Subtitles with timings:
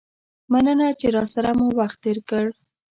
[0.51, 2.45] مننه چې راسره مو وخت تیر کړ.